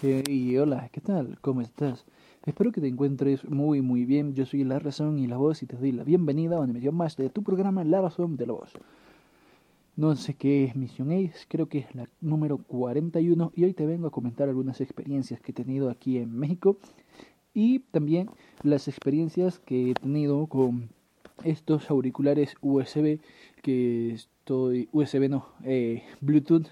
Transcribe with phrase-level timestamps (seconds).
[0.00, 1.38] y hola, ¿qué tal?
[1.40, 2.04] ¿Cómo estás?
[2.46, 4.32] Espero que te encuentres muy muy bien.
[4.32, 6.94] Yo soy La Razón y la Voz y te doy la bienvenida a una emisión
[6.94, 8.70] más de tu programa La Razón de la Voz.
[9.96, 13.86] No sé qué es Misión Ace, creo que es la número 41 y hoy te
[13.86, 16.78] vengo a comentar algunas experiencias que he tenido aquí en México
[17.52, 18.30] y también
[18.62, 20.90] las experiencias que he tenido con
[21.42, 23.18] estos auriculares USB
[23.62, 26.68] que estoy, USB no, eh, Bluetooth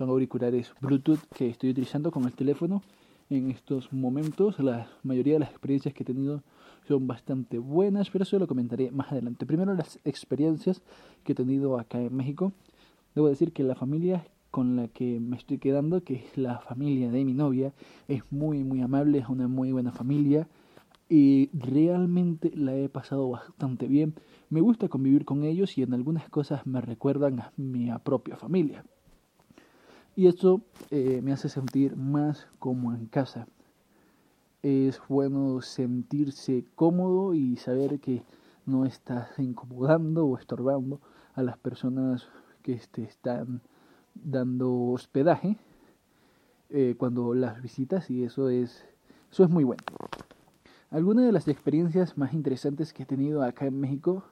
[0.00, 2.82] son auriculares Bluetooth que estoy utilizando con el teléfono
[3.28, 4.58] en estos momentos.
[4.58, 6.42] La mayoría de las experiencias que he tenido
[6.88, 9.44] son bastante buenas, pero eso lo comentaré más adelante.
[9.44, 10.80] Primero las experiencias
[11.22, 12.54] que he tenido acá en México.
[13.14, 17.10] Debo decir que la familia con la que me estoy quedando, que es la familia
[17.10, 17.74] de mi novia,
[18.08, 20.48] es muy muy amable, es una muy buena familia
[21.10, 24.14] y realmente la he pasado bastante bien.
[24.48, 28.82] Me gusta convivir con ellos y en algunas cosas me recuerdan a mi propia familia
[30.16, 30.60] y esto
[30.90, 33.46] eh, me hace sentir más como en casa.
[34.62, 38.22] Es bueno sentirse cómodo y saber que
[38.66, 41.00] no estás incomodando o estorbando
[41.34, 42.28] a las personas
[42.62, 43.62] que te están
[44.14, 45.56] dando hospedaje
[46.68, 48.84] eh, cuando las visitas y eso es,
[49.30, 49.82] eso es muy bueno.
[50.90, 54.24] Alguna de las experiencias más interesantes que he tenido acá en México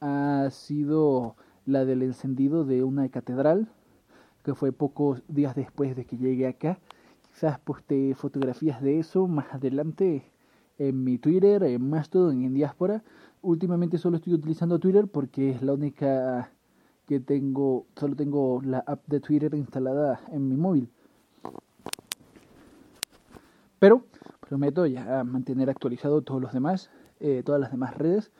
[0.00, 3.72] ha sido la del encendido de una catedral
[4.46, 6.78] que fue pocos días después de que llegué acá.
[7.32, 10.30] Quizás poste fotografías de eso más adelante
[10.78, 13.02] en mi Twitter, en Mastodon, en Diáspora.
[13.42, 16.52] Últimamente solo estoy utilizando Twitter porque es la única
[17.06, 20.88] que tengo, solo tengo la app de Twitter instalada en mi móvil.
[23.80, 24.04] Pero
[24.48, 28.30] prometo ya mantener actualizado todos los demás, eh, todas las demás redes.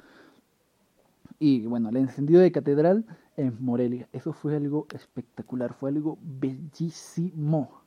[1.41, 3.05] Y bueno, el encendido de catedral
[3.37, 4.09] en Morelia.
[4.13, 7.83] Eso fue algo espectacular, fue algo bellísimo.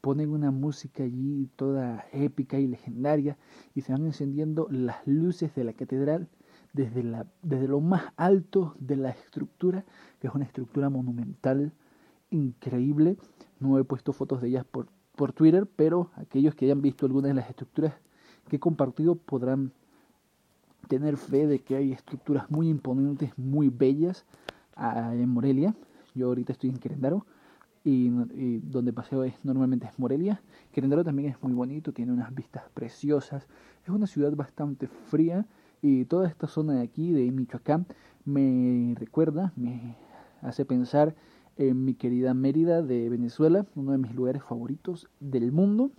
[0.00, 3.36] Ponen una música allí toda épica y legendaria
[3.74, 6.28] y se van encendiendo las luces de la catedral
[6.72, 9.84] desde, la, desde lo más alto de la estructura,
[10.20, 11.72] que es una estructura monumental
[12.30, 13.16] increíble.
[13.58, 17.30] No he puesto fotos de ellas por, por Twitter, pero aquellos que hayan visto algunas
[17.30, 17.94] de las estructuras
[18.48, 19.72] que he compartido podrán
[20.88, 24.24] tener fe de que hay estructuras muy imponentes, muy bellas
[24.76, 25.74] en Morelia.
[26.14, 27.26] Yo ahorita estoy en Querétaro
[27.84, 28.10] y,
[28.60, 30.42] donde paseo es normalmente es Morelia.
[30.72, 33.46] Querétaro también es muy bonito, tiene unas vistas preciosas.
[33.84, 35.46] Es una ciudad bastante fría
[35.82, 37.86] y toda esta zona de aquí, de Michoacán,
[38.24, 39.96] me recuerda, me
[40.42, 41.14] hace pensar
[41.56, 45.90] en mi querida Mérida de Venezuela, uno de mis lugares favoritos del mundo.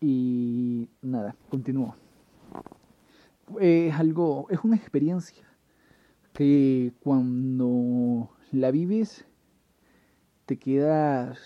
[0.00, 1.94] Y nada, continúo.
[3.60, 5.45] Es algo, es una experiencia
[6.36, 9.24] que cuando la vives
[10.44, 11.38] te quedas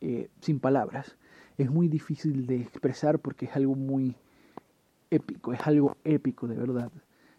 [0.00, 1.16] eh, sin palabras.
[1.58, 4.14] Es muy difícil de expresar porque es algo muy
[5.10, 6.92] épico, es algo épico de verdad.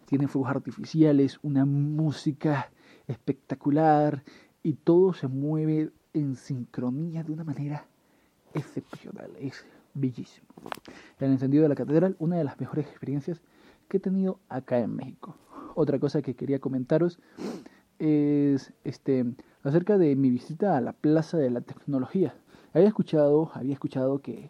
[0.05, 2.71] Tiene fuegos artificiales, una música
[3.07, 4.25] espectacular
[4.61, 7.85] y todo se mueve en sincronía de una manera
[8.53, 10.47] excepcional, es bellísimo.
[11.19, 13.41] El encendido de la catedral, una de las mejores experiencias
[13.87, 15.37] que he tenido acá en México
[15.77, 17.19] otra cosa que quería comentaros
[17.99, 19.25] es este
[19.63, 22.33] acerca de mi visita a la Plaza de la Tecnología.
[22.73, 24.49] Había escuchado, había escuchado que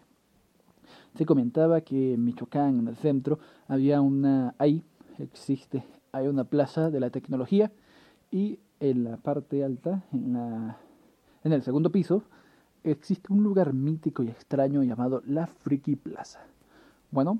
[1.16, 4.82] se comentaba que en Michoacán, en el centro, había una, ahí
[5.18, 7.72] existe, hay una Plaza de la Tecnología
[8.30, 10.78] y en la parte alta, en, la,
[11.44, 12.22] en el segundo piso,
[12.84, 16.40] existe un lugar mítico y extraño llamado la Friki Plaza.
[17.10, 17.38] Bueno,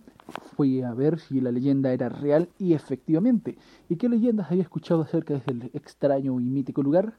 [0.56, 3.58] fui a ver si la leyenda era real y efectivamente.
[3.88, 7.18] ¿Y qué leyendas había escuchado acerca de ese extraño y mítico lugar?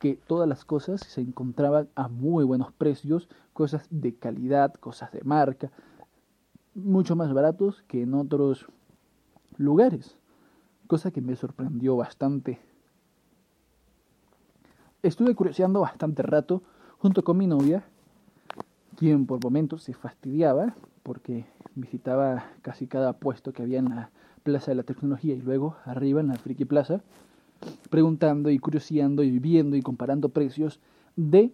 [0.00, 5.22] Que todas las cosas se encontraban a muy buenos precios, cosas de calidad, cosas de
[5.22, 5.70] marca,
[6.74, 8.66] mucho más baratos que en otros
[9.56, 10.16] lugares.
[10.88, 12.58] Cosa que me sorprendió bastante.
[15.02, 16.62] Estuve curioseando bastante rato
[16.98, 17.84] junto con mi novia,
[18.96, 20.74] quien por momentos se fastidiaba
[21.06, 21.44] porque
[21.76, 24.10] visitaba casi cada puesto que había en la
[24.42, 27.00] Plaza de la Tecnología y luego arriba en la Friki Plaza,
[27.90, 30.80] preguntando y curioseando y viendo y comparando precios
[31.14, 31.52] de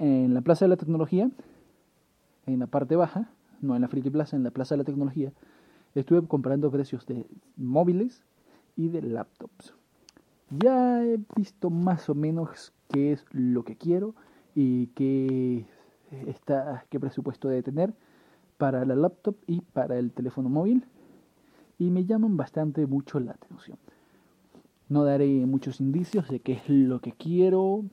[0.00, 1.30] en la Plaza de la Tecnología,
[2.46, 5.32] en la parte baja, no en la Friki Plaza, en la Plaza de la Tecnología,
[5.94, 7.26] estuve comparando precios de
[7.56, 8.24] móviles
[8.74, 9.72] y de laptops.
[10.50, 14.16] Ya he visto más o menos qué es lo que quiero
[14.56, 15.64] y qué,
[16.26, 17.94] está, qué presupuesto debe tener
[18.60, 20.84] para la laptop y para el teléfono móvil
[21.78, 23.78] y me llaman bastante mucho la atención.
[24.90, 27.84] No daré muchos indicios de qué es lo que quiero,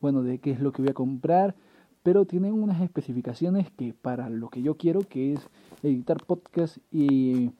[0.00, 1.54] bueno, de qué es lo que voy a comprar,
[2.02, 5.48] pero tiene unas especificaciones que para lo que yo quiero, que es
[5.84, 7.52] editar podcast y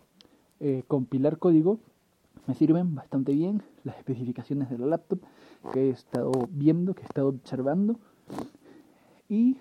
[0.58, 1.78] eh, compilar código,
[2.48, 5.20] me sirven bastante bien las especificaciones de la laptop
[5.72, 8.00] que he estado viendo, que he estado observando.
[9.28, 9.58] Y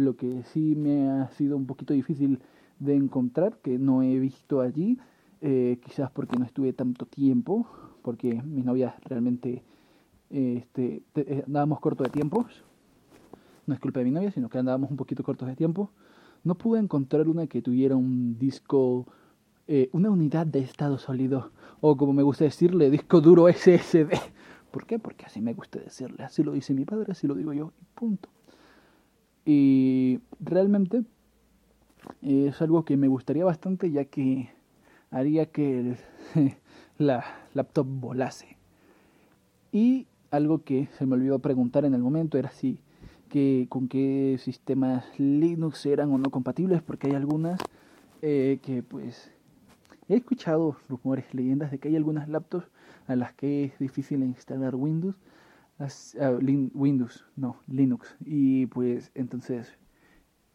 [0.00, 2.40] lo que sí me ha sido un poquito difícil
[2.78, 4.98] de encontrar, que no he visto allí,
[5.42, 7.66] eh, quizás porque no estuve tanto tiempo,
[8.02, 9.62] porque mi novia realmente
[10.30, 12.64] este, eh, andábamos corto de tiempos.
[13.66, 15.90] No es culpa de mi novia, sino que andábamos un poquito cortos de tiempo.
[16.42, 19.06] No pude encontrar una que tuviera un disco,
[19.68, 21.50] eh, una unidad de estado sólido,
[21.80, 24.12] o como me gusta decirle, disco duro SSD.
[24.70, 24.98] ¿Por qué?
[24.98, 26.24] Porque así me gusta decirle.
[26.24, 28.28] Así lo dice mi padre, así lo digo yo, y punto.
[29.44, 31.04] Y realmente
[32.22, 34.50] es algo que me gustaría bastante, ya que
[35.10, 35.96] haría que
[36.98, 38.56] la laptop volase.
[39.72, 42.80] Y algo que se me olvidó preguntar en el momento era si
[43.28, 47.60] que, con qué sistemas Linux eran o no compatibles, porque hay algunas
[48.22, 49.30] eh, que pues
[50.08, 52.66] he escuchado rumores, leyendas de que hay algunas laptops
[53.06, 55.16] a las que es difícil instalar Windows,
[55.80, 56.38] ah,
[56.74, 59.78] Windows, no, Linux, y pues entonces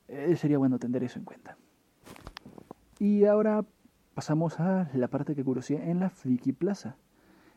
[0.08, 1.58] eh, sería bueno tener eso en cuenta.
[3.00, 3.66] Y ahora
[4.14, 6.96] pasamos a la parte que curiosidad en la Friki Plaza.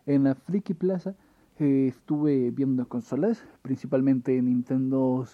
[0.06, 1.14] En la Friki Plaza
[1.58, 5.24] eh, estuve viendo consolas, principalmente Nintendo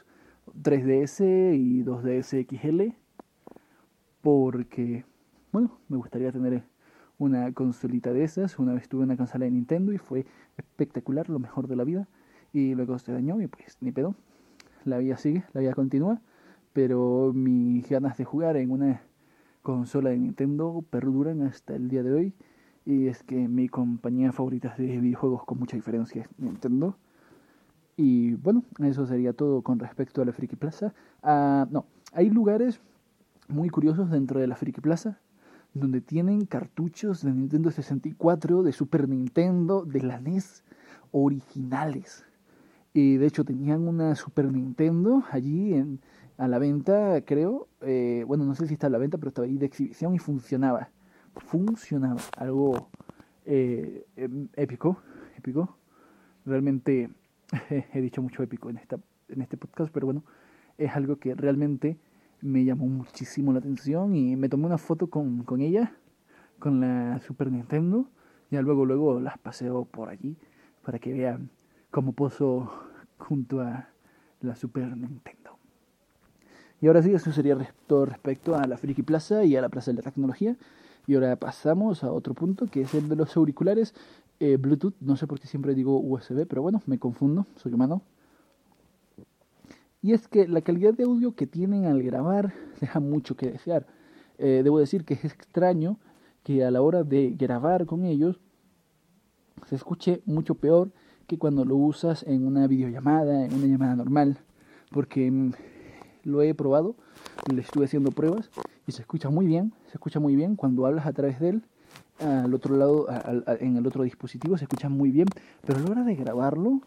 [0.63, 2.95] 3DS y 2DS XL,
[4.21, 5.05] porque,
[5.53, 6.65] bueno, me gustaría tener
[7.19, 8.59] una consolita de esas.
[8.59, 10.27] Una vez tuve una consola de Nintendo y fue
[10.57, 12.09] espectacular, lo mejor de la vida.
[12.55, 14.15] Y luego se dañó y pues ni pedo.
[14.87, 16.23] La vida sigue, la vida continúa,
[16.73, 19.03] pero mis ganas de jugar en una
[19.61, 22.35] consola de Nintendo perduran hasta el día de hoy.
[22.87, 26.97] Y es que mi compañía favorita de videojuegos con mucha diferencia es Nintendo.
[27.97, 30.95] Y bueno, eso sería todo con respecto a la Friki Plaza.
[31.23, 32.81] Ah, no, hay lugares
[33.49, 35.19] muy curiosos dentro de la Friki Plaza
[35.75, 40.63] donde tienen cartuchos de Nintendo 64, de Super Nintendo, de la NES
[41.11, 42.25] originales.
[42.97, 46.01] Y de hecho tenían una Super Nintendo allí en,
[46.39, 47.67] a la venta, creo.
[47.81, 50.21] Eh, bueno, no sé si está a la venta, pero estaba ahí de exhibición y
[50.21, 50.91] funcionaba.
[51.35, 52.21] Funcionaba.
[52.37, 52.89] Algo
[53.47, 54.97] eh, em, épico.
[55.37, 55.77] Épico.
[56.47, 57.11] Realmente
[57.71, 60.23] he dicho mucho épico en, esta, en este podcast, pero bueno,
[60.79, 61.99] es algo que realmente
[62.43, 65.97] me llamó muchísimo la atención y me tomé una foto con, con ella,
[66.61, 68.07] con la Super Nintendo.
[68.53, 70.37] Ya luego, luego las paseo por allí
[70.85, 71.51] para que vean
[71.95, 72.73] cómo poso
[73.19, 73.89] junto a
[74.41, 75.57] la Super Nintendo.
[76.81, 77.57] Y ahora sí, eso sería
[77.87, 80.57] todo respecto a la Friki Plaza y a la Plaza de la Tecnología.
[81.07, 83.95] Y ahora pasamos a otro punto, que es el de los auriculares
[84.41, 84.97] eh, Bluetooth.
[84.99, 88.03] No sé por qué siempre digo USB, pero bueno, me confundo, soy humano.
[90.03, 93.87] Y es que la calidad de audio que tienen al grabar deja mucho que desear.
[94.39, 96.01] Eh, debo decir que es extraño
[96.43, 98.41] que a la hora de grabar con ellos
[99.69, 100.91] se escuche mucho peor
[101.27, 104.39] que cuando lo usas en una videollamada, en una llamada normal.
[104.91, 105.53] Porque mm,
[106.25, 106.97] lo he probado,
[107.53, 108.51] le estuve haciendo pruebas
[108.87, 111.65] y se escucha muy bien, se escucha muy bien cuando hablas a través de él,
[112.21, 113.09] al otro lado,
[113.59, 115.27] en el otro dispositivo se escucha muy bien,
[115.67, 116.81] pero a la hora de grabarlo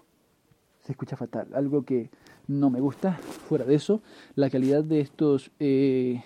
[0.83, 2.09] se escucha fatal, algo que
[2.47, 3.13] no me gusta.
[3.47, 4.01] Fuera de eso,
[4.35, 6.23] la calidad de estos eh,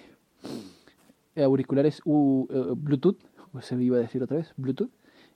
[1.36, 3.18] auriculares uh, Bluetooth,
[3.62, 4.91] se me iba a decir otra vez, Bluetooth,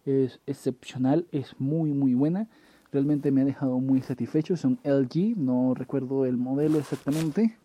[0.06, 2.48] es excepcional, es muy muy buena
[2.96, 4.56] realmente me ha dejado muy satisfecho.
[4.56, 7.58] Son LG, no recuerdo el modelo exactamente,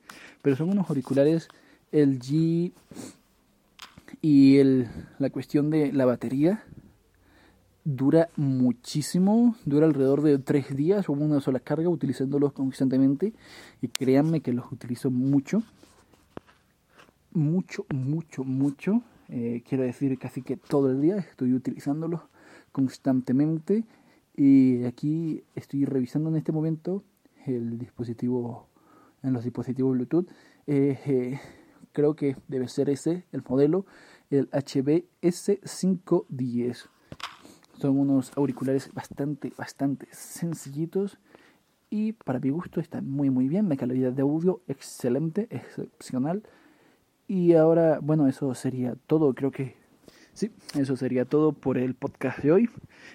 [0.43, 1.49] pero son unos auriculares
[1.93, 2.73] LG
[4.21, 6.65] y el, la cuestión de la batería
[7.85, 13.33] dura muchísimo, dura alrededor de tres días o una sola carga utilizándolos constantemente
[13.81, 15.63] y créanme que los utilizo mucho,
[17.33, 19.03] mucho, mucho, mucho.
[19.29, 22.21] Eh, quiero decir casi que todo el día estoy utilizándolos
[22.73, 23.85] constantemente
[24.37, 27.03] y aquí estoy revisando en este momento
[27.47, 28.69] el dispositivo,
[29.23, 30.29] en los dispositivos Bluetooth.
[30.67, 31.39] Eh,
[31.93, 33.87] creo que debe ser ese el modelo,
[34.31, 36.89] el HBS510.
[37.79, 41.19] Son unos auriculares bastante, bastante sencillitos
[41.89, 43.69] y para mi gusto están muy, muy bien.
[43.69, 46.45] La calidad de audio excelente, excepcional.
[47.27, 49.35] Y ahora, bueno, eso sería todo.
[49.35, 49.80] Creo que
[50.35, 52.71] Sí, eso sería todo por el podcast de hoy.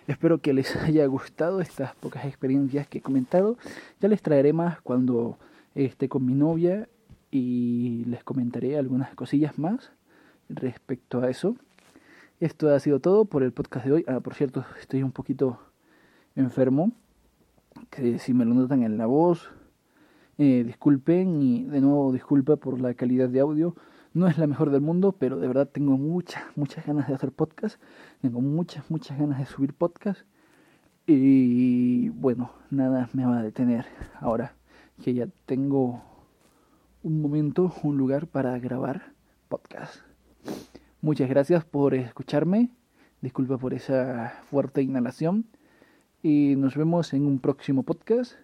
[0.07, 3.57] Espero que les haya gustado estas pocas experiencias que he comentado.
[4.01, 5.38] Ya les traeré más cuando
[5.74, 6.88] esté con mi novia
[7.31, 9.91] y les comentaré algunas cosillas más
[10.50, 11.55] respecto a eso.
[12.39, 14.05] Esto ha sido todo por el podcast de hoy.
[14.07, 15.60] Ah, por cierto, estoy un poquito
[16.36, 16.91] enfermo,
[17.89, 19.50] que si me lo notan en la voz,
[20.38, 23.74] Eh, disculpen y de nuevo disculpa por la calidad de audio.
[24.15, 27.34] No es la mejor del mundo, pero de verdad tengo muchas, muchas ganas de hacer
[27.34, 27.81] podcast.
[28.22, 30.22] Tengo muchas, muchas ganas de subir podcast.
[31.05, 33.86] Y bueno, nada me va a detener
[34.22, 34.55] ahora
[35.03, 36.01] que ya tengo
[37.03, 39.12] un momento, un lugar para grabar
[39.50, 39.98] podcast.
[41.01, 42.69] Muchas gracias por escucharme.
[43.19, 45.45] Disculpa por esa fuerte inhalación.
[46.24, 48.36] Y nos vemos en un próximo podcast.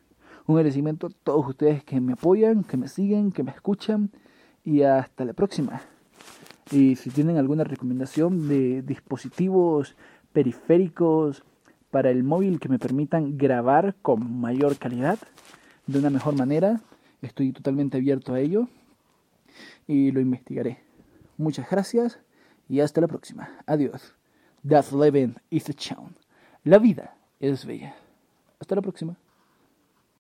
[0.48, 4.12] Un agradecimiento a todos ustedes que me apoyan, que me siguen, que me escuchan.
[4.64, 5.82] Y hasta la próxima.
[6.72, 9.96] Y si tienen alguna recomendación de dispositivos
[10.32, 11.44] periféricos
[11.90, 15.20] para el móvil que me permitan grabar con mayor calidad,
[15.88, 16.80] de una mejor manera,
[17.22, 18.68] estoy totalmente abierto a ello
[19.88, 20.80] y lo investigaré.
[21.38, 22.20] Muchas gracias
[22.70, 23.50] y hasta la próxima.
[23.66, 24.16] Adiós.
[24.64, 26.16] Das Leben ist schön.
[26.64, 27.96] La vida es bella.
[28.60, 29.18] Hasta la próxima.